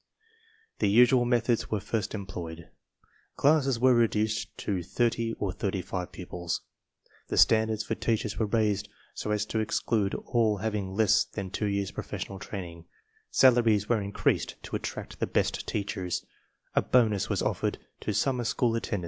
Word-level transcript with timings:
\The 0.79 0.89
usual 0.89 1.25
methods 1.25 1.69
were 1.69 1.79
first 1.79 2.15
employed. 2.15 2.69
Classes 3.35 3.79
(were" 3.79 3.93
reduced 3.93 4.49
to 4.57 4.81
30 4.81 5.33
or 5.33 5.53
35 5.53 6.11
pupils, 6.11 6.61
the 7.27 7.37
standards 7.37 7.83
for 7.83 7.93
teachers 7.93 8.39
were 8.39 8.47
raised 8.47 8.89
so 9.13 9.29
as 9.29 9.45
to 9.45 9.59
exclude 9.59 10.15
all 10.15 10.57
having 10.57 10.95
less 10.95 11.23
than 11.25 11.51
two 11.51 11.67
years' 11.67 11.91
professional 11.91 12.39
training, 12.39 12.85
salaries 13.29 13.87
were 13.89 14.01
increased 14.01 14.55
to 14.63 14.75
attract 14.75 15.19
the 15.19 15.27
best 15.27 15.67
teachers, 15.67 16.25
a 16.75 16.81
bonus 16.81 17.29
was 17.29 17.43
offered 17.43 17.77
to 17.99 18.11
summer 18.11 18.43
school 18.43 18.75
attendant? 18.75 18.99